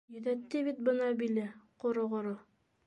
Йөҙәтте 0.13 0.61
бит 0.69 0.81
бына 0.87 1.11
биле, 1.21 1.45
ҡороғоро. 1.85 2.37